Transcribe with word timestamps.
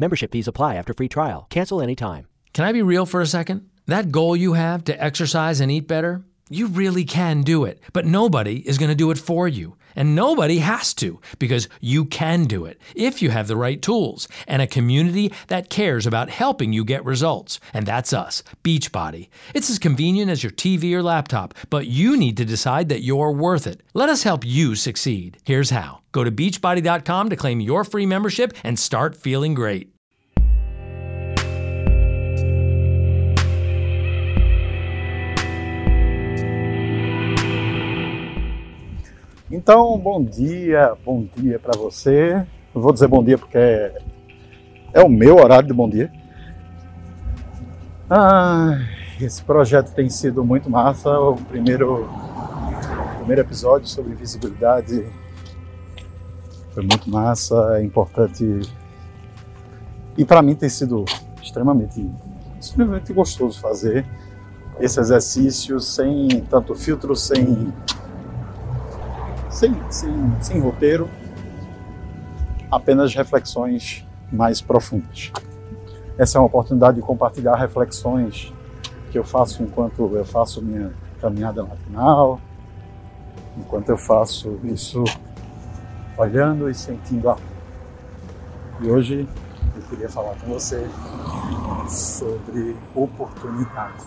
Membership 0.00 0.32
fees 0.32 0.48
apply 0.48 0.76
after 0.76 0.94
free 0.94 1.08
trial. 1.08 1.46
Cancel 1.50 1.82
anytime. 1.82 2.26
Can 2.54 2.64
I 2.64 2.72
be 2.72 2.80
real 2.80 3.04
for 3.04 3.20
a 3.20 3.26
second? 3.26 3.68
That 3.86 4.10
goal 4.10 4.34
you 4.34 4.54
have 4.54 4.82
to 4.84 4.98
exercise 4.98 5.60
and 5.60 5.70
eat 5.70 5.86
better, 5.86 6.24
you 6.50 6.66
really 6.66 7.04
can 7.04 7.42
do 7.42 7.64
it, 7.64 7.80
but 7.92 8.04
nobody 8.04 8.68
is 8.68 8.76
going 8.76 8.90
to 8.90 8.94
do 8.94 9.10
it 9.10 9.18
for 9.18 9.48
you. 9.48 9.76
And 9.96 10.14
nobody 10.14 10.58
has 10.58 10.94
to 10.94 11.20
because 11.38 11.68
you 11.80 12.04
can 12.04 12.44
do 12.44 12.64
it 12.64 12.80
if 12.94 13.22
you 13.22 13.30
have 13.30 13.48
the 13.48 13.56
right 13.56 13.80
tools 13.80 14.28
and 14.46 14.62
a 14.62 14.66
community 14.66 15.32
that 15.48 15.70
cares 15.70 16.06
about 16.06 16.30
helping 16.30 16.72
you 16.72 16.84
get 16.84 17.04
results. 17.04 17.60
And 17.72 17.86
that's 17.86 18.12
us, 18.12 18.42
Beachbody. 18.62 19.28
It's 19.54 19.70
as 19.70 19.78
convenient 19.78 20.30
as 20.30 20.42
your 20.42 20.52
TV 20.52 20.92
or 20.92 21.02
laptop, 21.02 21.54
but 21.70 21.86
you 21.86 22.16
need 22.16 22.36
to 22.36 22.44
decide 22.44 22.88
that 22.88 23.02
you're 23.02 23.32
worth 23.32 23.66
it. 23.66 23.82
Let 23.94 24.08
us 24.08 24.22
help 24.22 24.44
you 24.44 24.74
succeed. 24.74 25.38
Here's 25.44 25.70
how 25.70 26.00
go 26.12 26.24
to 26.24 26.32
beachbody.com 26.32 27.30
to 27.30 27.36
claim 27.36 27.60
your 27.60 27.84
free 27.84 28.06
membership 28.06 28.52
and 28.64 28.78
start 28.78 29.16
feeling 29.16 29.54
great. 29.54 29.92
Então, 39.62 39.98
bom 39.98 40.24
dia, 40.24 40.94
bom 41.04 41.28
dia 41.36 41.58
para 41.58 41.78
você. 41.78 42.46
Eu 42.74 42.80
vou 42.80 42.94
dizer 42.94 43.06
bom 43.08 43.22
dia 43.22 43.36
porque 43.36 43.58
é, 43.58 43.98
é 44.94 45.02
o 45.02 45.08
meu 45.10 45.36
horário 45.36 45.68
de 45.68 45.74
bom 45.74 45.86
dia. 45.86 46.10
Ah, 48.08 48.78
esse 49.20 49.44
projeto 49.44 49.92
tem 49.92 50.08
sido 50.08 50.42
muito 50.42 50.70
massa. 50.70 51.10
O 51.20 51.36
primeiro, 51.36 52.04
o 52.04 53.16
primeiro 53.18 53.42
episódio 53.42 53.86
sobre 53.86 54.14
visibilidade 54.14 55.06
foi 56.72 56.82
muito 56.82 57.10
massa, 57.10 57.76
é 57.76 57.84
importante. 57.84 58.62
E 60.16 60.24
para 60.24 60.40
mim 60.40 60.54
tem 60.54 60.70
sido 60.70 61.04
extremamente, 61.42 62.10
extremamente 62.58 63.12
gostoso 63.12 63.60
fazer 63.60 64.06
esse 64.80 64.98
exercício 64.98 65.78
sem 65.80 66.28
tanto 66.48 66.74
filtro, 66.74 67.14
sem 67.14 67.70
sem, 69.60 69.76
sem, 69.90 70.40
sem 70.40 70.58
roteiro, 70.58 71.06
apenas 72.70 73.14
reflexões 73.14 74.06
mais 74.32 74.62
profundas. 74.62 75.30
Essa 76.16 76.38
é 76.38 76.40
uma 76.40 76.46
oportunidade 76.46 76.96
de 76.96 77.02
compartilhar 77.02 77.56
reflexões 77.56 78.54
que 79.10 79.18
eu 79.18 79.24
faço 79.24 79.62
enquanto 79.62 80.16
eu 80.16 80.24
faço 80.24 80.62
minha 80.62 80.94
caminhada 81.20 81.62
matinal, 81.62 82.40
enquanto 83.58 83.90
eu 83.90 83.98
faço 83.98 84.58
isso 84.64 85.04
olhando 86.16 86.70
e 86.70 86.74
sentindo 86.74 87.28
a 87.28 87.36
E 88.80 88.88
hoje 88.88 89.28
eu 89.76 89.82
queria 89.90 90.08
falar 90.08 90.36
com 90.36 90.54
você 90.54 90.88
sobre 91.86 92.74
oportunidade. 92.94 94.06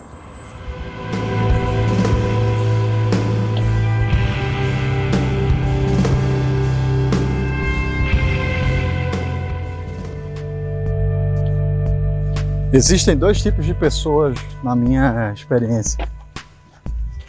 Existem 12.75 13.15
dois 13.15 13.39
tipos 13.39 13.67
de 13.67 13.73
pessoas 13.75 14.35
na 14.63 14.75
minha 14.75 15.31
experiência. 15.31 16.09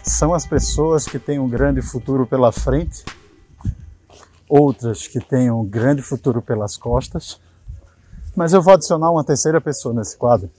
São 0.03 0.33
as 0.33 0.47
pessoas 0.47 1.05
que 1.05 1.19
têm 1.19 1.39
um 1.39 1.47
grande 1.47 1.83
futuro 1.83 2.27
pela 2.27 2.51
frente, 2.51 3.05
outras 4.49 5.07
que 5.07 5.21
têm 5.21 5.51
um 5.51 5.63
grande 5.63 6.01
futuro 6.01 6.41
pelas 6.41 6.79
costas, 6.79 7.39
mas 8.35 8.55
eu 8.55 8.63
vou 8.63 8.73
adicionar 8.73 9.11
uma 9.11 9.23
terceira 9.23 9.61
pessoa 9.61 9.95
nesse 9.95 10.17
quadro, 10.17 10.51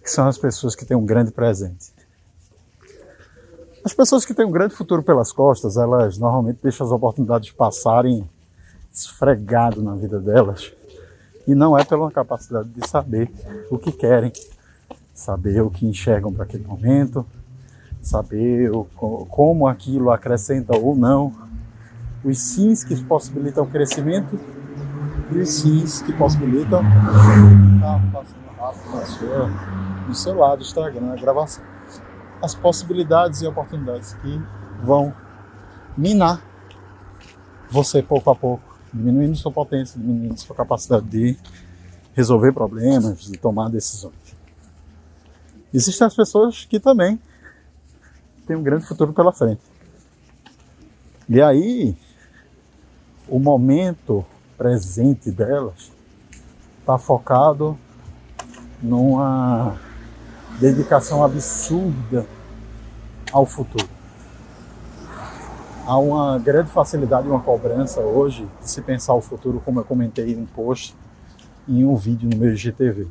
que 0.00 0.08
são 0.08 0.28
as 0.28 0.38
pessoas 0.38 0.76
que 0.76 0.84
têm 0.84 0.96
um 0.96 1.04
grande 1.04 1.32
presente. 1.32 1.92
As 3.84 3.92
pessoas 3.92 4.24
que 4.24 4.32
têm 4.32 4.46
um 4.46 4.52
grande 4.52 4.76
futuro 4.76 5.02
pelas 5.02 5.32
costas, 5.32 5.76
elas 5.76 6.16
normalmente 6.18 6.60
deixam 6.62 6.86
as 6.86 6.92
oportunidades 6.92 7.50
passarem 7.50 8.30
esfregado 8.92 9.82
na 9.82 9.96
vida 9.96 10.20
delas 10.20 10.72
e 11.46 11.54
não 11.54 11.76
é 11.76 11.84
pela 11.84 12.10
capacidade 12.10 12.68
de 12.68 12.86
saber 12.88 13.30
o 13.70 13.78
que 13.78 13.92
querem, 13.92 14.32
saber 15.14 15.60
o 15.62 15.70
que 15.70 15.86
enxergam 15.86 16.32
para 16.32 16.44
aquele 16.44 16.64
momento, 16.64 17.26
saber 18.00 18.70
o, 18.70 18.84
como 18.84 19.66
aquilo 19.66 20.10
acrescenta 20.10 20.76
ou 20.76 20.94
não, 20.94 21.32
os 22.24 22.38
sims 22.38 22.84
que 22.84 22.94
possibilitam 23.04 23.64
o 23.64 23.66
crescimento 23.66 24.38
e 25.30 25.38
os 25.38 25.48
sims 25.48 26.02
que 26.02 26.12
possibilitam 26.12 26.82
carro 27.80 28.12
passando 28.12 28.42
rápido 28.58 28.96
na 28.96 29.06
sua, 29.06 29.50
no 30.08 30.14
seu 30.14 30.34
lado, 30.36 30.62
Instagram, 30.62 31.12
a 31.12 31.16
gravação. 31.16 31.64
As 32.40 32.54
possibilidades 32.54 33.42
e 33.42 33.46
oportunidades 33.46 34.14
que 34.14 34.40
vão 34.82 35.12
minar 35.96 36.42
você 37.70 38.02
pouco 38.02 38.30
a 38.30 38.34
pouco 38.34 38.71
diminuindo 38.92 39.36
sua 39.36 39.50
potência, 39.50 39.98
diminuindo 39.98 40.38
sua 40.38 40.54
capacidade 40.54 41.06
de 41.06 41.36
resolver 42.14 42.52
problemas, 42.52 43.24
de 43.24 43.38
tomar 43.38 43.70
decisões. 43.70 44.14
Existem 45.72 46.06
as 46.06 46.14
pessoas 46.14 46.64
que 46.64 46.78
também 46.78 47.18
têm 48.46 48.56
um 48.56 48.62
grande 48.62 48.84
futuro 48.84 49.12
pela 49.12 49.32
frente. 49.32 49.62
E 51.28 51.40
aí, 51.40 51.96
o 53.28 53.38
momento 53.38 54.24
presente 54.58 55.30
delas 55.30 55.90
está 56.80 56.98
focado 56.98 57.78
numa 58.82 59.76
dedicação 60.60 61.24
absurda 61.24 62.26
ao 63.32 63.46
futuro 63.46 64.01
há 65.86 65.98
uma 65.98 66.38
grande 66.38 66.70
facilidade, 66.70 67.28
uma 67.28 67.40
cobrança 67.40 68.00
hoje 68.00 68.48
de 68.60 68.70
se 68.70 68.80
pensar 68.82 69.14
o 69.14 69.20
futuro, 69.20 69.60
como 69.64 69.80
eu 69.80 69.84
comentei 69.84 70.32
em 70.32 70.38
um 70.38 70.46
post, 70.46 70.94
em 71.68 71.84
um 71.84 71.96
vídeo 71.96 72.28
no 72.28 72.36
meu 72.36 72.52
IGTV. 72.52 73.08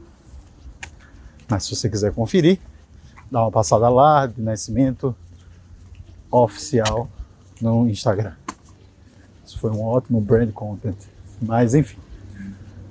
Mas 1.49 1.65
se 1.65 1.75
você 1.75 1.89
quiser 1.89 2.13
conferir, 2.13 2.59
dá 3.29 3.41
uma 3.41 3.51
passada 3.51 3.89
lá 3.89 4.25
de 4.25 4.41
nascimento 4.41 5.15
oficial 6.29 7.09
no 7.61 7.89
Instagram. 7.89 8.33
Isso 9.45 9.59
foi 9.59 9.71
um 9.71 9.83
ótimo 9.83 10.21
brand 10.21 10.51
content. 10.51 10.95
Mas 11.41 11.75
enfim. 11.75 11.97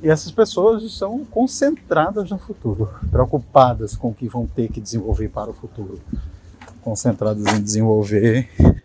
E 0.02 0.08
essas 0.08 0.32
pessoas 0.32 0.82
estão 0.82 1.24
concentradas 1.26 2.30
no 2.30 2.38
futuro, 2.38 2.88
preocupadas 3.10 3.94
com 3.96 4.08
o 4.08 4.14
que 4.14 4.28
vão 4.28 4.46
ter 4.46 4.68
que 4.68 4.80
desenvolver 4.80 5.28
para 5.28 5.50
o 5.50 5.54
futuro, 5.54 6.00
concentradas 6.82 7.46
em 7.54 7.62
desenvolver 7.62 8.79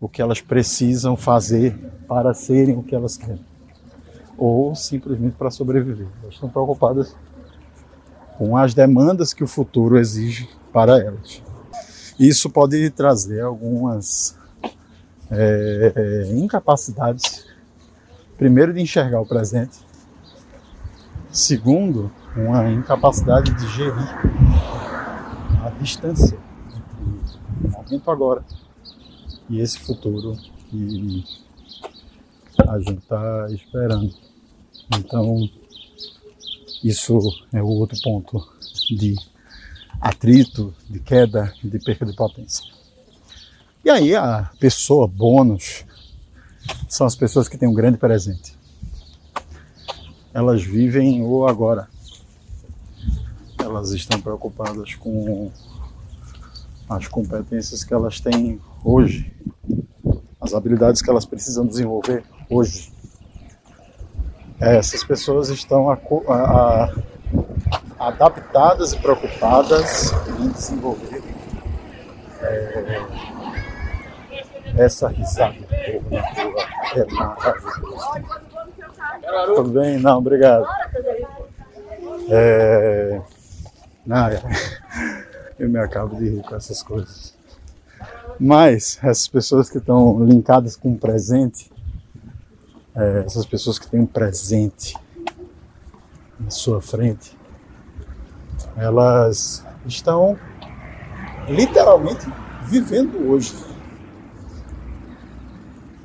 o 0.00 0.08
que 0.08 0.20
elas 0.20 0.40
precisam 0.40 1.16
fazer 1.16 1.76
para 2.06 2.34
serem 2.34 2.76
o 2.76 2.82
que 2.82 2.94
elas 2.94 3.16
querem, 3.16 3.44
ou 4.36 4.74
simplesmente 4.74 5.36
para 5.36 5.50
sobreviver. 5.50 6.06
Elas 6.22 6.34
estão 6.34 6.48
preocupadas 6.48 7.16
com 8.36 8.56
as 8.56 8.74
demandas 8.74 9.32
que 9.32 9.42
o 9.42 9.46
futuro 9.46 9.98
exige 9.98 10.48
para 10.72 10.98
elas. 11.00 11.42
Isso 12.18 12.50
pode 12.50 12.90
trazer 12.90 13.40
algumas 13.40 14.36
é, 15.30 16.30
incapacidades, 16.34 17.46
primeiro, 18.36 18.72
de 18.72 18.80
enxergar 18.80 19.20
o 19.20 19.26
presente, 19.26 19.78
segundo, 21.30 22.10
uma 22.36 22.70
incapacidade 22.70 23.52
de 23.52 23.66
gerir 23.68 24.16
a 25.64 25.70
distância 25.80 26.38
entre 26.68 27.38
o 27.64 27.70
momento 27.70 28.10
agora 28.10 28.44
e 29.48 29.60
esse 29.60 29.78
futuro 29.78 30.36
que 30.70 31.24
a 32.66 32.78
gente 32.78 32.98
está 32.98 33.46
esperando. 33.50 34.14
Então, 34.96 35.48
isso 36.82 37.18
é 37.52 37.62
o 37.62 37.66
outro 37.66 37.98
ponto 38.02 38.46
de 38.90 39.14
atrito, 40.00 40.74
de 40.88 41.00
queda, 41.00 41.52
de 41.62 41.78
perda 41.78 42.06
de 42.06 42.14
potência. 42.14 42.64
E 43.84 43.90
aí 43.90 44.14
a 44.14 44.50
pessoa 44.58 45.06
bônus 45.06 45.84
são 46.88 47.06
as 47.06 47.14
pessoas 47.14 47.48
que 47.48 47.56
têm 47.56 47.68
um 47.68 47.74
grande 47.74 47.98
presente. 47.98 48.56
Elas 50.34 50.62
vivem 50.62 51.22
o 51.22 51.46
agora. 51.46 51.88
Elas 53.58 53.90
estão 53.90 54.20
preocupadas 54.20 54.94
com 54.94 55.50
as 56.88 57.08
competências 57.08 57.82
que 57.82 57.92
elas 57.92 58.20
têm 58.20 58.60
hoje, 58.84 59.32
as 60.46 60.54
habilidades 60.54 61.02
que 61.02 61.10
elas 61.10 61.26
precisam 61.26 61.66
desenvolver 61.66 62.24
hoje. 62.48 62.92
É, 64.60 64.76
essas 64.76 65.04
pessoas 65.04 65.50
estão 65.50 65.90
a, 65.90 65.98
a, 66.28 66.94
adaptadas 67.98 68.92
e 68.92 68.96
preocupadas 68.98 70.12
em 70.40 70.48
desenvolver 70.48 71.22
é, 72.40 73.02
essa 74.78 75.08
risada. 75.08 75.56
É 75.70 77.04
maravilhoso. 77.10 78.06
Tudo 79.54 79.70
bem? 79.70 79.98
Não, 79.98 80.18
obrigado. 80.18 80.66
É... 82.30 83.20
É... 84.08 84.40
eu 85.58 85.68
me 85.68 85.78
acabo 85.78 86.16
de 86.16 86.30
rir 86.30 86.42
com 86.42 86.54
essas 86.54 86.82
coisas. 86.82 87.35
Mas 88.38 88.98
essas 89.02 89.28
pessoas 89.28 89.70
que 89.70 89.78
estão 89.78 90.22
linkadas 90.24 90.76
com 90.76 90.92
o 90.92 90.98
presente, 90.98 91.70
é, 92.94 93.22
essas 93.24 93.46
pessoas 93.46 93.78
que 93.78 93.88
têm 93.88 94.00
um 94.00 94.06
presente 94.06 94.94
na 96.38 96.50
sua 96.50 96.82
frente, 96.82 97.36
elas 98.76 99.64
estão 99.86 100.38
literalmente 101.48 102.26
vivendo 102.64 103.30
hoje. 103.30 103.54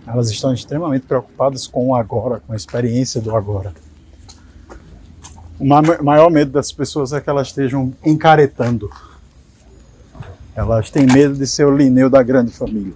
Elas 0.08 0.30
estão 0.30 0.54
extremamente 0.54 1.06
preocupadas 1.06 1.68
com 1.68 1.90
o 1.90 1.96
agora, 1.96 2.40
com 2.40 2.54
a 2.54 2.56
experiência 2.56 3.20
do 3.20 3.36
agora. 3.36 3.74
O 5.60 5.66
maior 5.66 6.32
medo 6.32 6.52
das 6.52 6.72
pessoas 6.72 7.14
é 7.14 7.22
que 7.22 7.30
elas 7.30 7.48
estejam 7.48 7.94
encaretando 8.04 8.90
elas 10.56 10.90
têm 10.90 11.06
medo 11.06 11.36
de 11.36 11.48
ser 11.48 11.66
o 11.66 11.76
Lineu 11.76 12.10
da 12.10 12.22
grande 12.22 12.52
família. 12.52 12.94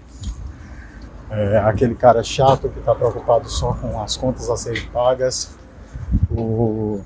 É, 1.30 1.58
aquele 1.60 1.96
cara 1.96 2.24
chato 2.24 2.70
que 2.70 2.80
está 2.80 2.94
preocupado 2.94 3.50
só 3.50 3.74
com 3.74 4.00
as 4.02 4.16
contas 4.16 4.50
a 4.50 4.58
serem 4.58 4.86
pagas. 4.88 5.56
O, 6.32 7.02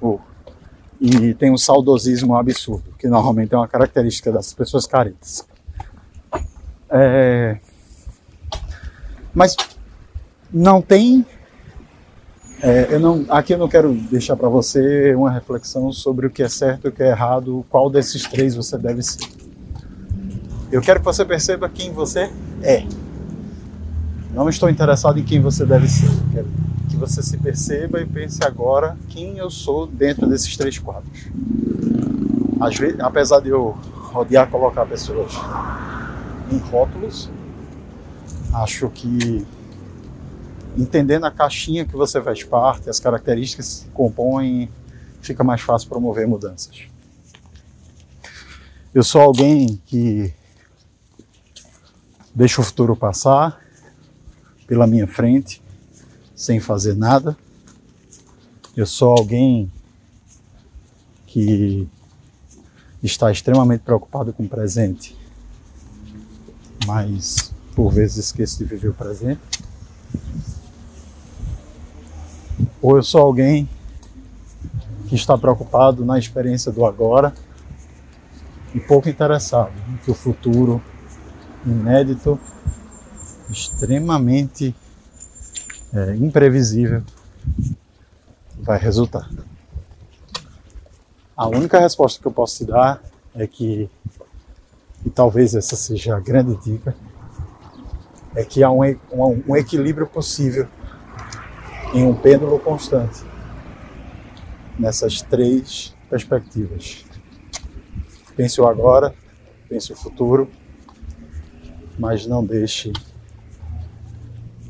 o, 0.00 0.20
e 1.00 1.34
tem 1.34 1.50
um 1.50 1.56
saudosismo 1.56 2.36
absurdo, 2.36 2.94
que 2.98 3.08
normalmente 3.08 3.54
é 3.54 3.56
uma 3.56 3.66
característica 3.66 4.30
das 4.30 4.52
pessoas 4.52 4.86
caretas. 4.86 5.46
É, 6.90 7.58
mas 9.34 9.56
não 10.52 10.82
tem. 10.82 11.24
É, 12.62 12.88
eu 12.90 13.00
não, 13.00 13.24
aqui 13.28 13.54
eu 13.54 13.58
não 13.58 13.68
quero 13.68 13.92
deixar 13.92 14.36
para 14.36 14.48
você 14.48 15.14
uma 15.14 15.30
reflexão 15.30 15.90
sobre 15.90 16.26
o 16.26 16.30
que 16.30 16.42
é 16.42 16.48
certo 16.48 16.84
e 16.84 16.88
o 16.88 16.92
que 16.92 17.02
é 17.02 17.08
errado, 17.08 17.64
qual 17.68 17.90
desses 17.90 18.22
três 18.28 18.54
você 18.54 18.78
deve 18.78 19.02
ser. 19.02 19.41
Eu 20.72 20.80
quero 20.80 21.00
que 21.00 21.04
você 21.04 21.22
perceba 21.22 21.68
quem 21.68 21.92
você 21.92 22.32
é. 22.62 22.86
Não 24.32 24.48
estou 24.48 24.70
interessado 24.70 25.20
em 25.20 25.22
quem 25.22 25.38
você 25.38 25.66
deve 25.66 25.86
ser. 25.86 26.06
Eu 26.06 26.32
quero 26.32 26.48
que 26.88 26.96
você 26.96 27.22
se 27.22 27.36
perceba 27.36 28.00
e 28.00 28.06
pense 28.06 28.42
agora 28.42 28.96
quem 29.10 29.36
eu 29.36 29.50
sou 29.50 29.86
dentro 29.86 30.26
desses 30.26 30.56
três 30.56 30.78
quadros. 30.78 31.26
Às 32.58 32.78
vezes, 32.78 32.98
apesar 33.00 33.40
de 33.40 33.50
eu 33.50 33.76
odiar 34.14 34.48
colocar 34.48 34.86
pessoas 34.86 35.34
em 36.50 36.56
rótulos, 36.56 37.28
acho 38.54 38.88
que 38.88 39.46
entendendo 40.74 41.24
a 41.24 41.30
caixinha 41.30 41.84
que 41.84 41.94
você 41.94 42.18
faz 42.22 42.42
parte, 42.44 42.88
as 42.88 42.98
características 42.98 43.84
que 43.84 43.90
compõem, 43.90 44.70
fica 45.20 45.44
mais 45.44 45.60
fácil 45.60 45.86
promover 45.90 46.26
mudanças. 46.26 46.84
Eu 48.94 49.02
sou 49.02 49.20
alguém 49.20 49.78
que 49.84 50.32
Deixo 52.34 52.62
o 52.62 52.64
futuro 52.64 52.96
passar 52.96 53.60
pela 54.66 54.86
minha 54.86 55.06
frente 55.06 55.62
sem 56.34 56.60
fazer 56.60 56.96
nada. 56.96 57.36
Eu 58.74 58.86
sou 58.86 59.10
alguém 59.10 59.70
que 61.26 61.86
está 63.02 63.30
extremamente 63.30 63.82
preocupado 63.82 64.32
com 64.32 64.44
o 64.44 64.48
presente, 64.48 65.14
mas 66.86 67.52
por 67.74 67.90
vezes 67.90 68.26
esqueço 68.26 68.58
de 68.58 68.64
viver 68.64 68.88
o 68.88 68.94
presente. 68.94 69.40
Ou 72.80 72.96
eu 72.96 73.02
sou 73.02 73.20
alguém 73.20 73.68
que 75.08 75.14
está 75.14 75.36
preocupado 75.36 76.02
na 76.02 76.18
experiência 76.18 76.72
do 76.72 76.86
agora 76.86 77.34
e 78.74 78.80
pouco 78.80 79.08
interessado 79.08 79.72
no 79.86 79.98
que 79.98 80.10
o 80.10 80.14
futuro 80.14 80.82
inédito, 81.66 82.38
extremamente 83.50 84.74
é, 85.92 86.16
imprevisível 86.16 87.02
vai 88.58 88.78
resultar. 88.78 89.28
A 91.36 91.48
única 91.48 91.78
resposta 91.78 92.20
que 92.20 92.26
eu 92.26 92.32
posso 92.32 92.58
te 92.58 92.64
dar 92.64 93.02
é 93.34 93.46
que, 93.46 93.90
e 95.04 95.10
talvez 95.10 95.54
essa 95.54 95.76
seja 95.76 96.16
a 96.16 96.20
grande 96.20 96.56
dica, 96.56 96.94
é 98.34 98.44
que 98.44 98.62
há 98.62 98.70
um, 98.70 98.82
um, 99.12 99.42
um 99.48 99.56
equilíbrio 99.56 100.06
possível 100.06 100.66
em 101.92 102.04
um 102.04 102.14
pêndulo 102.14 102.58
constante 102.58 103.22
nessas 104.78 105.20
três 105.20 105.94
perspectivas. 106.08 107.04
Pense 108.34 108.60
o 108.60 108.66
agora, 108.66 109.14
pense 109.68 109.92
o 109.92 109.96
futuro 109.96 110.48
mas 111.98 112.26
não 112.26 112.44
deixe 112.44 112.92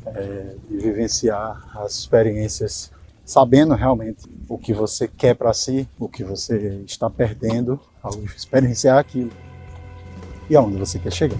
é, 0.05 0.55
de 0.69 0.77
vivenciar 0.77 1.69
as 1.77 1.99
experiências 1.99 2.91
sabendo 3.25 3.73
realmente 3.73 4.25
o 4.49 4.57
que 4.57 4.73
você 4.73 5.07
quer 5.07 5.35
para 5.35 5.53
si, 5.53 5.87
o 5.97 6.09
que 6.09 6.23
você 6.23 6.81
está 6.85 7.09
perdendo 7.09 7.79
ao 8.01 8.13
experienciar 8.23 8.97
aquilo 8.97 9.31
e 10.49 10.55
aonde 10.55 10.77
você 10.77 10.99
quer 10.99 11.11
chegar. 11.11 11.39